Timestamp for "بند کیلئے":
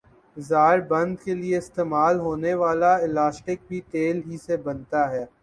0.89-1.57